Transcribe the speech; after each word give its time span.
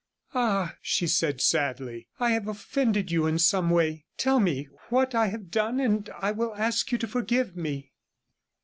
'Ah,' 0.33 0.77
she 0.81 1.05
said 1.05 1.39
sadly, 1.39 2.07
'I 2.19 2.29
have 2.31 2.47
offended 2.47 3.11
you 3.11 3.27
in 3.27 3.37
some 3.37 3.69
way. 3.69 4.07
Tell 4.17 4.39
me 4.39 4.67
what 4.89 5.13
I 5.13 5.27
have 5.27 5.51
done, 5.51 5.79
and 5.79 6.09
I 6.19 6.31
will 6.31 6.55
ask 6.55 6.91
you 6.91 6.97
to 6.97 7.07
forgive 7.07 7.55
me.' 7.55 7.91